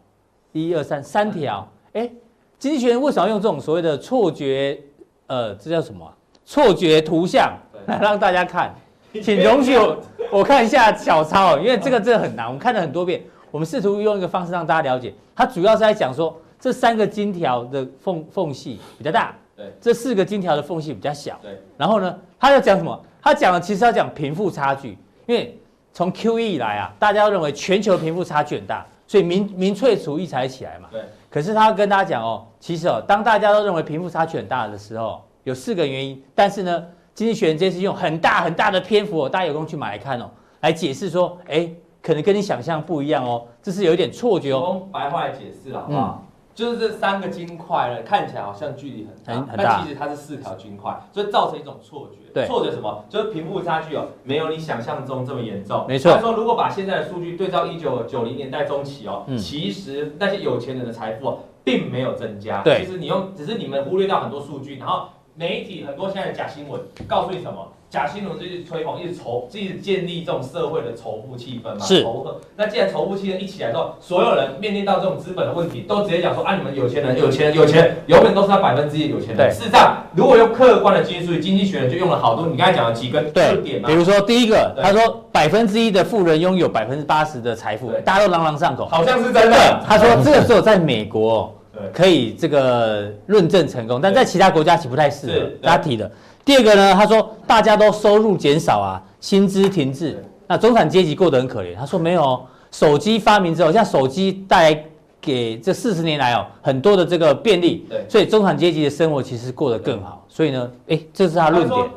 [0.53, 1.67] 一二三三条。
[1.91, 2.09] 哎，
[2.57, 4.79] 经济学人为什么要用这种所谓的错觉？
[5.25, 6.09] 呃，这叫什么？
[6.47, 7.51] 错觉图像
[7.87, 8.73] 来让大家看。
[9.21, 9.97] 请容许我
[10.31, 13.21] 我看一下小抄，因为这个真的很难，我们看了很多遍。
[13.51, 21.59] 我们试图用一个方式让大家了解，它主要是在讲说这三个金条的缝缝隙比较大，对，这四个金条的缝隙比较小，对。
[21.75, 22.97] 然后呢，他要讲什么？
[23.21, 25.59] 他讲的其实要讲贫富差距，因为
[25.91, 31.01] 从 QE 以来啊，大家都认为全球贫富差距很大，所以民民粹主义才起来嘛，对。
[31.29, 36.85] 可是他要跟大家讲哦，其实哦，当大家都认为贫富差距很大的时候，有四个原因，但是呢。
[37.17, 40.29] 经济学人这次用很大很大的篇幅哦，大家有空去买来看哦，
[40.61, 41.67] 来解释说，哎，
[41.99, 44.77] 可能跟你想象不一样哦，这是有一点错觉哦。
[44.79, 46.23] 用白话来解释了，好不好？
[46.23, 52.31] 嗯、就是这三个金块呢，看起来好像距离很大，很大，但其实它是四条金块，所以造成一种错觉。
[52.31, 53.03] 对，错觉什么？
[53.09, 55.87] 就是贫富差距哦，没有你想象中这么严重。
[55.87, 56.11] 没错。
[56.11, 62.61] 他说，如果把现在的数据对照一九九零年代中期哦，嗯、其实那些有钱人的财富哦，并没有增加。
[62.61, 65.07] 对，其实你用，只是你们忽略掉很多数据，然后。
[65.39, 67.67] 媒体很多现在的假新闻，告诉你什么？
[67.91, 71.85] 假新闻就是吹捧，一直仇，一直建立这种社会的仇富气氛嘛。
[71.85, 72.01] 是。
[72.01, 72.33] 仇恨。
[72.55, 79.37] 那既然仇富气氛一起来之后，所有人面临到这种资本的问题，都直接讲说啊，你们有钱人，有钱人，有钱，永远都是那百分之一有钱人。
[79.37, 79.49] 对。
[79.51, 83.87] 事实上，如果用客观的经济数据，经济学人就用了好多，你刚才讲的几个特点嘛。
[83.87, 89.83] 比如说第一个，他说百分之一的富人拥有百分之八十的财富，大家都朗朗上口，好像是真的。
[89.87, 91.53] 他说这个时候在美国。
[91.93, 95.49] 可以这个论证成功，但在其他国家其实不太适合。
[95.61, 96.11] 他提的
[96.43, 101.75] 第二个呢，他说大家都收入减少啊，薪资停滞，那中产阶级过得很可怜。
[101.75, 102.39] 他说没有，
[102.71, 104.85] 手机发明之后，像手机带来。
[105.27, 110.25] 给这四十年来哦，很多的这个便利，对，所以中产阶级的生活其实过得更好。
[110.29, 111.89] 所以呢，哎，这是他论点。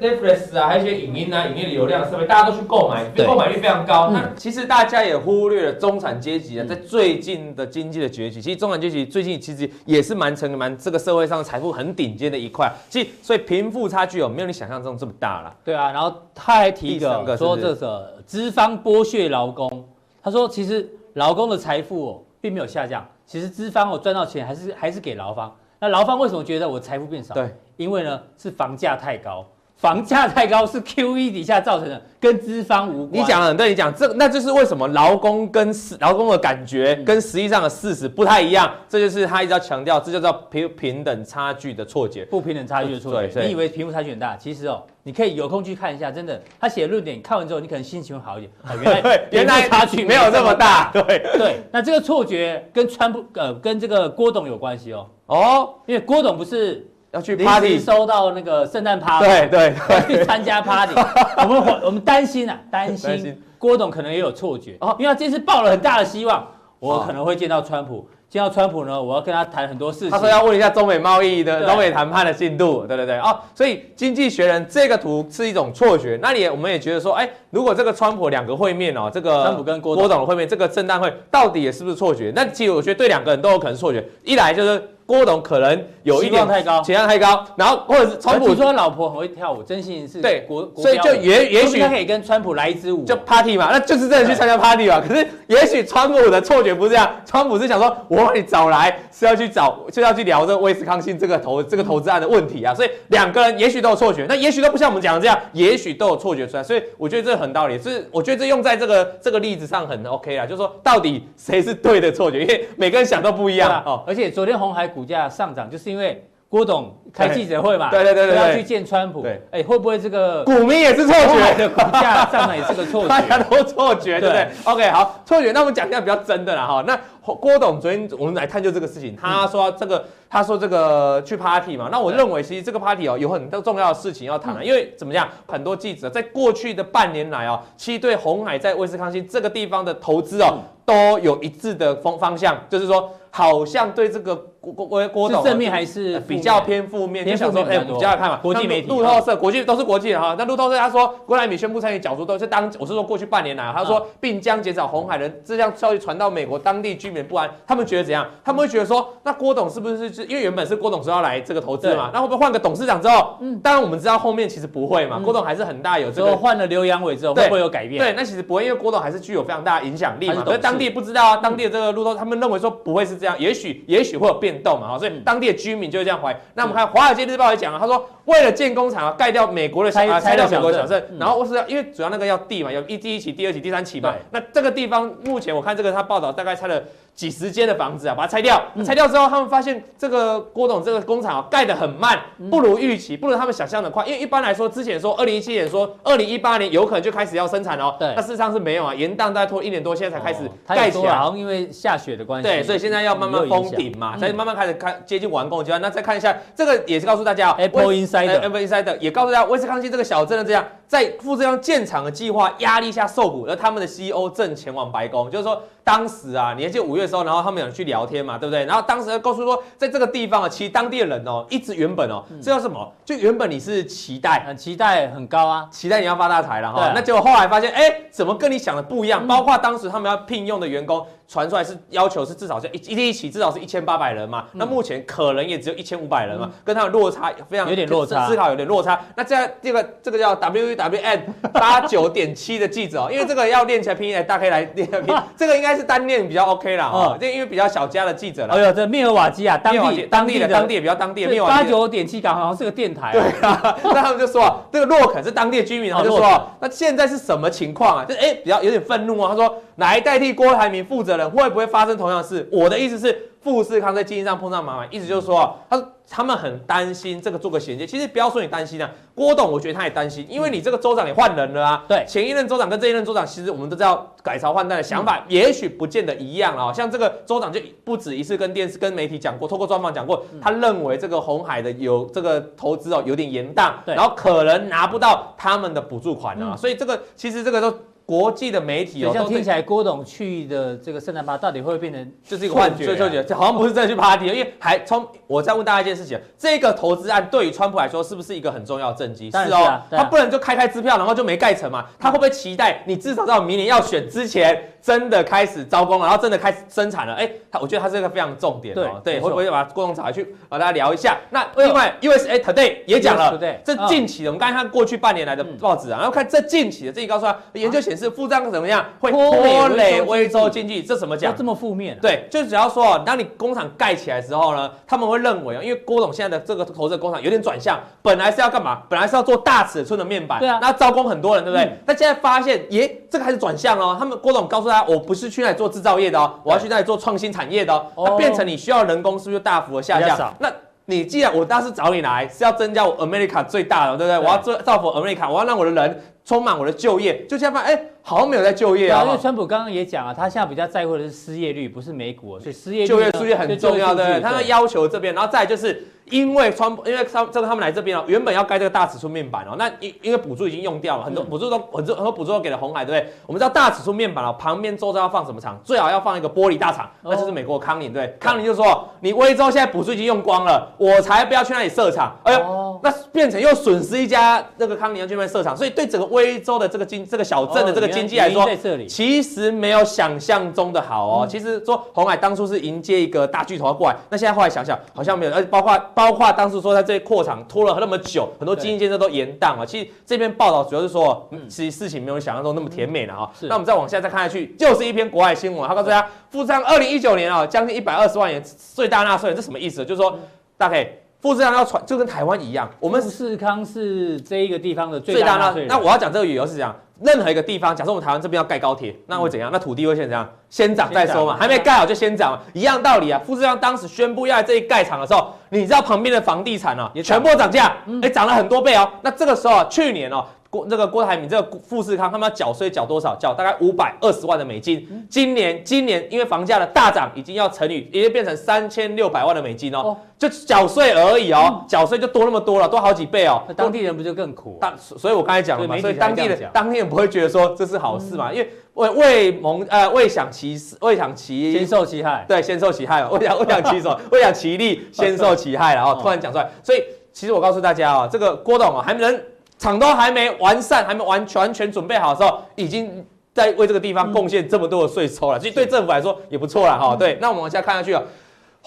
[0.00, 4.08] Netflix 啊，还有一些影音啊，影音的流量设备，大家都去购买，购买率非常高。
[4.10, 12.72] 那其实大家也忽略了中产阶级啊，在最近的经济的崛起，其实中产阶级最近其实也是蛮成蛮这个社会上财富很顶尖的一块。
[12.88, 15.54] 其实，所以贫富差距哦，没有你想象中这么大了。
[15.62, 19.84] 对啊，然后他还提一个说这个资方剥削劳工，
[20.22, 22.22] 他说其实劳工的财富哦。
[22.40, 25.56] 并没有下降，其实资方我赚到钱还是还是给劳方。
[25.80, 27.34] 那劳方为什么觉得我财富变少？
[27.34, 29.46] 对，因为呢是房价太高。
[29.78, 33.22] 房价太高是 QE 底下造成的，跟资方无关。
[33.22, 38.66] 你讲了，对你讲这，那就是为什么劳工跟劳工的感觉跟实际上的事实不太一样。
[38.68, 43.40] 嗯、这就是他一直要强调，这就叫平平等差距的错觉，不平等差距的错觉。
[43.40, 48.52] 你以为贫富差距很大，其实哦，你可以有空去看一下，真的，他写的论点看完之后，你可能心情会好一点。
[48.68, 50.90] 哦、原来原来差距没有这么大。
[50.92, 51.02] 对
[51.38, 55.06] 对，那这个错觉跟川普呃跟这个郭董有关系哦。
[55.26, 56.84] 哦，因为郭董不是。
[57.12, 60.92] 要去 party，收到那个圣诞 party，对对，去参加 party。
[61.38, 66.46] 我们我们担心啊，担心郭董可能也有错觉哦，因为他这次抱了很大的希望，
[66.78, 70.10] 我可能会见到川普，见到川普呢，我要跟他谈很多事情。
[70.10, 76.18] 他说要问一下中美贸易的中美谈判的进度，对对对哦，所以经济学人这个图是一种错觉。
[76.20, 82.30] 那你也我们也觉得说，哎，如果这个川普两个会面哦，这个川普跟郭郭董的会面，这个圣诞会到底也是不是错觉？
[82.36, 84.90] 那其实我觉得对两个人都有可能是错觉，一来就是。
[85.08, 95.00] 郭董可能有一点太高，期望太高，然后或者是川普说他老婆很会跳舞，真心是对国，所以就也也许他可以跟川普来一支舞，就 party 嘛，那就是真的去参加 party 嘛。
[95.00, 102.74] 可是也许川普的错觉不是这样，川普是想说，我把你找来是要去找，就要去聊这个威斯康星这个投这个投资案的问题啊。
[102.74, 106.62] 所以两个人也许都有错觉，那也许都不像我们讲的这样，也许都有错觉出来。
[106.62, 114.04] 所以我觉得这很道理，是我觉得这用在这个这个例子上很 OK 啦，就是说到底谁是对的错觉，因为每个人想都不一样哦。
[114.06, 121.54] 而且昨天红海股股价上涨就是因为郭董开记者会嘛，对对对对，要去见川普，对，哎，会不会这个股民也是错觉。
[121.54, 126.84] 的股价上来也是个错觉， 大家都错觉，对不对？OK，好，错觉，那我们讲一下比较真的啦哈。
[126.86, 143.10] 那郭董昨天我们来探究这个事情，他说这个，他说这个去 party 嘛，那我认为其实这个 party 哦有很多重要的事情要谈了，因为怎么样，很多记者在过去的半年来哦，其实对红海在威斯康星这个地方的投资哦，都有一致的方方向，就是说。
[143.30, 147.26] 好像对这个郭郭郭董是正面还是比较偏负面？
[147.26, 150.34] 你想说哎，比较看嘛，国际媒体、路透社、国际都是国际的哈。
[150.38, 158.26] 那路透社他说，郭台铭宣布参与角逐，都是当我是说过去半年来，他说并将减少红海人这项消息传到美国当地居民不安，他们觉得怎样？
[158.42, 162.10] 他们会觉得说，那郭董是不是是因为原本是郭董说要来这个投资嘛？
[162.14, 163.36] 那会不会换个董事长之后？
[163.40, 166.34] 嗯，当然我们知道后面其实不会嘛，郭董还是很大有这个。
[166.34, 168.02] 换了刘扬伟之后会不会有改变？
[168.02, 170.42] 对，那其实不会，因为郭董还是具有非常大的影响力嘛。
[170.46, 173.98] 可是当地不知道啊，当地的这个路透他们认为说不会是这样，也许也。
[173.98, 176.36] 也许会有变动嘛，所以当地的居民就是这样怀疑。
[176.54, 184.14] 那我们看《华尔街日报》也讲了，他说为了建工厂啊，盖掉美国的小拆掉美国小镇，然后我是要因为主要那个要地嘛，有一第一期、第二期、第三期嘛。
[184.30, 186.82] 那这个地方目前我看这个他报道大概拆了。
[187.18, 188.62] 几十间的房子啊，把它拆掉。
[188.86, 192.16] 拆掉之后，他们发现这个郭董这个工厂啊，盖得很慢，
[192.48, 194.06] 不如预期，不如他们想象的快。
[194.06, 197.96] 因为一般来说，之前说二零一七年说二零一八年有可能就开始要生产哦。
[197.98, 198.14] 对。
[198.14, 201.16] 那事实上是没有啊，延宕大概拖一年多，现在才开始盖起来。
[201.16, 202.48] 好像因为下雪的关系。
[202.48, 205.80] 对，所以现在要慢慢封顶嘛，才慢慢开始看接近完工阶段。
[205.80, 215.62] 那再看一下这个，也是告诉大家，Apple Insider，Apple Insider 也告诉大家，威斯康星这个小镇的这样，在负这样建厂的计划压力下受苦，而他们的 CEO 正前往白宫，就是说。
[215.84, 218.62] 当时啊，你还记得五月的时候，然后他们有去聊天嘛，对不对？
[218.66, 222.92] 然后当时告诉说，在这个地方啊，其实当地的人哦，一直原本哦，这叫什么？
[223.06, 226.92] 就原本你是期待，很期待，很高啊，期待你要发大财了哈。
[226.94, 229.26] 那结果后来发现，哎，怎么跟你想的不一样？
[229.26, 231.06] 包括当时他们要聘用的员工。
[231.28, 238.98] 传出来是要求是至少是一一一起至少是一千八百人嘛，那目前可能也只有一千五百人嘛，跟他的落差非常有点落差，思考有点落差。
[239.14, 248.54] 那这样这个这个叫 W W N 八九点七的记者哦， 因为这个要练起来拼音，大家可以来练拼， 这个应该是单练比较 OK 啦哦，这因为比较小家的记者了。
[248.54, 253.12] 哎呦，这密尔瓦基啊，当地当地的当地也比较当地的密尔瓦基八九点七港好像是个电台。
[253.12, 258.04] 对啊， 那他们就说这个洛肯是当地的居民，然后就说那现在是什么情况啊？
[258.08, 259.62] 就哎比较有点愤怒啊，他说。
[259.78, 262.48] 来代替郭台铭负责人会不会发生同样的事？
[262.50, 267.86] 我的意思是，富士康在经济上碰上麻烦，意思就是说，他他们很担心这个做个衔接。
[267.86, 271.84] 其实不要说你担心啊，郭董我觉得他也担心，因为你这个州长也换人了啊。
[271.86, 276.72] 对，前一任州长跟这一任州长，其实我们都知道改朝换代的想法，也许不见得一样啊。
[276.72, 286.56] 像这个州长就不止一次跟电视、跟媒体讲过，透过专访讲过，他认为这个鸿海的有这个投资哦有点延宕，然后可能拿不到他们的补助款啊。
[286.56, 287.72] 所以这个其实这个都。
[288.08, 292.86] 国际的媒体哦，这样听起来郭董去的这个圣诞趴到底会不会变成就是一个幻觉？
[292.86, 299.30] 错觉，这好像不是真的去 party，因为还从我再问大家一件事情，这个投资案对于川普来说是不是一个很重要的政绩？
[299.30, 301.84] 是哦，他不能就开开支票，然后就没盖成嘛？
[301.98, 304.72] 他会不会期待你至少到明年要选之前？
[304.80, 307.12] 真的开始招工，然后真的开始生产了。
[307.12, 308.98] 哎，他我觉得他是一个非常重点哦。
[309.04, 311.18] 对，会不会把郭董找来去把大家聊一下？
[311.30, 321.36] 那另外，USA Today 也讲了，这近期的我们刚才看过去半年来的报纸啊，然后看这近期的这一告诉他，研究显示富士康怎么样会拖累威州经济，这怎么讲？
[321.36, 321.98] 这么负面？
[322.00, 328.80] 对，就只要说，当你工厂盖起来的时候呢，他们会认为啊，因为郭董现在的这个投资工厂有点转向，本来是要干嘛？
[328.88, 331.78] 本来是要做大尺寸的面板，对啊，那招工很多人，对不对？
[331.84, 333.94] 那现在发现，耶，这个还是转向哦。
[333.98, 335.58] 他们郭董告诉他，我不是去那里。
[335.58, 340.32] 做制造业的哦，我要去那里做创新产业的哦，那变成你需要人工是不是就大幅的下降？
[340.38, 340.48] 那
[340.84, 344.18] 你既然我当时找你来是要增加我 America 最大的，对不对？
[344.20, 347.84] 我要做造福 America，我要让我的人充满我的就业，就这样发现哎。
[348.02, 363.12] 好像没有在就业啊，因为川普刚刚也讲啊，他现在比较在乎的是失业率，不是美股，所以失业率就业数据很重要，对，他们要求这边，然后再就是因为川普，因为他这个他们来这边哦，原本要盖这个大尺寸面板哦，那因因为补助已经用掉了，很多补助都很多很多补助都给了红海，对不对？
[363.26, 365.58] 我们知道大尺寸面板哦，旁边周遭要放什么厂？
[365.64, 378.48] 最好要放一个玻璃大厂，那就是美国康宁，对，康宁就说你威州现在补助已经用光了，我才不要去那里设厂，哎呦，那变成又损失一家那个康宁要去那边设厂，所以对整个威州的这个经这个小镇的这个经济来说。
[378.88, 381.26] 其实没有想象中的好哦。
[381.28, 389.66] 其实说红海当初是迎接一个大巨头要过来，那现在后来想想好像没有，而且包括包括当时说在这些扩厂拖了那么久，很多基金建设都延宕了。
[389.66, 393.28] 其实这篇报道主要是说，其实事情没有想象中那么甜美了哈。
[393.40, 399.84] 那我们再往下再看下去，就是一篇国外新闻，他告诉大家，富士康二零一九年啊，将近一百二十万元最大纳税人，这什么意思？
[399.84, 400.16] 就是说，
[400.56, 400.88] 大概
[401.20, 405.68] 富士康要传，就跟台湾一样，我们富士康是这一个地方的最大纳税人。
[405.68, 406.76] 那我要讲这个理由是这样。
[407.00, 409.50] 任何一个地方，假设我们台湾这边要盖高铁，那会怎样？
[409.52, 410.28] 那土地会先怎样？
[410.50, 413.20] 先涨再说嘛，还没盖好就先涨嘛，一样道理啊。
[413.24, 418.88] 富士康当时宣布要在这里盖厂的时候，你知道旁边的房地产啊，也全部涨价，哎，涨了很多倍哦。
[419.02, 420.24] 那这个时候啊，去年哦。
[420.50, 423.14] 郭这个郭台铭这个富士康，他们要缴税缴多少？
[423.16, 425.06] 缴大概五百二十万的美金。
[425.10, 429.94] 今年今年因为房价的大涨，已经要乘以，已经变成三千六百万的美金哦。
[430.18, 433.42] 就缴税而已哦，缴税就多那么多了，多好几倍哦。
[433.46, 434.56] 那当地人不就更苦？
[434.58, 442.24] 当所以，我刚才讲了嘛，所以当地的当地人不会觉得说这是好事嘛，因为未未蒙呃未享其事，未享其先受其害。
[442.28, 445.98] 对，先受其害嘛，未享未享其所， 未享其利，先受其害了哦。
[446.00, 446.82] 突然讲出来，所以
[447.12, 449.20] 其实我告诉大家啊，这个郭董啊，还能。
[449.60, 456.94] 厂都还没完善，还没完全全准备好的时候，已经在为这个地方贡献这么多的税收了，其实对政府来说也不错了哈。
[456.94, 458.00] 对，那我们往下看下去啊。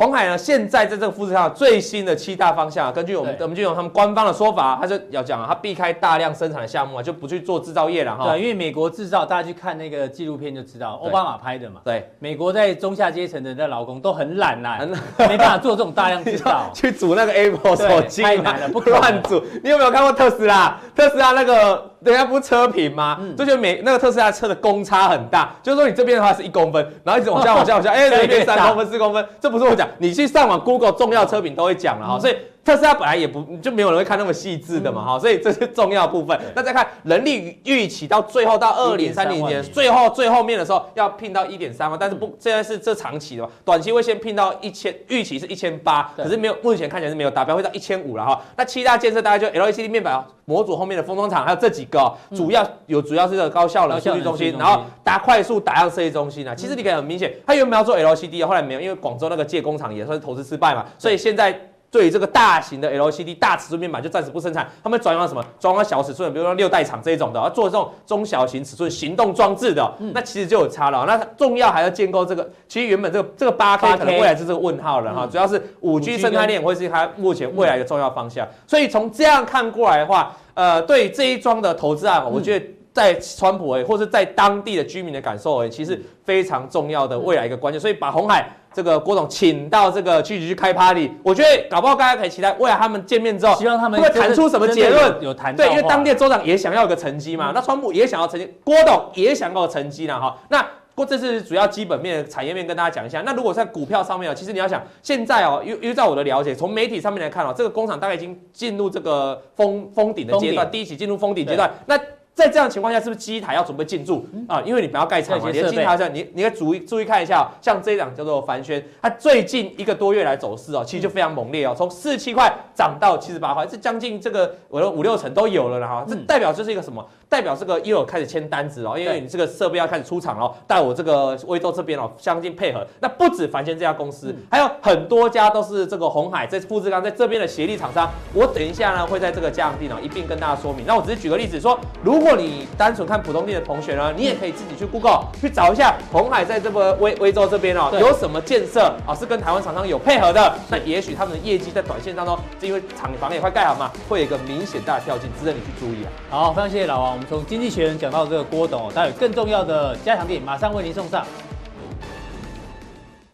[0.02, 8.32] 鸿海呢，现在在这个富士康最新的七大方向，根据我们我们就用他们官方的说法，他就要讲啊，他避开大量生产的项目啊，就不去做制造业了哈。
[8.32, 11.82] 对，因为美国制造，大家去看那个纪录片就知道，奥巴马拍的嘛。
[11.84, 14.80] 对，美国在中下阶层的那劳工都很懒啦，
[15.20, 19.40] 没办法做这种大量制造， 去组那个 Apple 手机太难了，不乱组。
[19.64, 20.82] 你有没有看过特斯拉？
[20.96, 21.91] 特斯拉那个。
[22.04, 23.20] 人家不是车评吗？
[23.38, 32.36] 就觉得每那个特斯拉车的公差很大，就是说你这边的话是一公分，然后一直往下往下往下，哎，这边三公分四公分，这不是我讲，你去上网 Google 重要车评都会讲了哈，所以。
[32.64, 36.40] 特斯拉本来也不就没有人会看那么细致的嘛哈，所以这是重要部分。
[36.56, 48.40] 那再看人力预期到最后到二零三零年最后最后面的时候要聘到一点三万，但是不现在是这长期的嘛，短期会先聘到一千，预期是一千八，可是没有目前看起来是没有达标，会到一千五了哈。
[48.56, 56.54] 那七大建设大概就 LECD 面板模组后面的封装厂，还有这几个主要有主要是这个高效能数据中心，然后打快速打样设计中心啊。
[56.54, 61.60] 其实你可以很明显，他原本要做 LCD，后来没有，因为广州那个借工厂也算是投资失败嘛，所以现在。
[61.92, 65.44] 对于这个大型的 LCD 大尺寸面板就暂时不生产，他们转用什么？
[65.60, 71.06] 转用小尺寸，比如说六代厂这一种的，要做这种中小型尺寸行动装置的，那其实就有差了。
[71.06, 78.48] 那重要还要建构这个，其实原本这个这个八 K 可能未来是这个问号了哈，主要是五 G 生态链会是它目前未来的重要方向。
[78.66, 87.80] 所以从这样看过来的话，呃，对这一桩的投资案，我觉得在川普诶，或是在当地的居民的感受诶，其实非常重要的未来一个关键。
[87.80, 88.48] 所以把红海。
[88.74, 95.22] 这个郭总请到这个去去开 party，我觉得搞不好大家可以期待未来他们见面之后，希望他们会谈出什么结论？
[95.22, 100.38] 有谈对，因为当地的州长也想要一个成绩嘛，那川普也想要成绩，郭董也想要成绩了哈。
[100.48, 100.66] 那。
[100.96, 103.22] 过这是主要基本面、产业面跟大家讲一下。
[103.26, 112.00] 那如果在股票上面啊，其实你要想，现在哦，因因为在我的了解，从媒体上面来看哦，这个工厂大概已经进入这个封封顶的阶段，第一期进入封顶阶段，那。
[112.34, 114.62] 在这样的情况下，是不是机台要准备进驻啊？
[114.66, 126.06] 因为你不要盖厂嘛，连机台上，你你要注意注意看一下，像这一档叫做凡轩，它最近一个多月来走势哦，其实就非常猛烈哦，从四十七块涨到七十八块，这将近这个我的五六成都有了了哈。
[126.08, 127.06] 这代表这是一个什么？
[127.28, 132.86] 代表这个又有开始签单子哦，因为你这个设备要开始出厂哦，带我这个威州这边哦，相近配合。
[133.02, 138.10] 那不止凡轩这家公司，还有很多家都是这个红海在富士康在这边的协力厂商。
[138.34, 140.86] 我等一下呢会在这个加强錠呢一并跟大家说明。
[140.88, 156.10] 那我只是举个例子说，如如果你单纯看普通店的同学呢，你也可以自己去 Google 去找一下红海在这个威威州这边哦，有什么建设啊是跟台湾厂商有配合的，那也许他们的业绩在短线当中，是因为厂房也快盖好嘛，会有一个明显大的跳进，值得你去注意啊。
[156.30, 161.26] 好，非常谢谢老王，我们从经济学人讲到这个郭董，待会更重要的加强点马上为您送上。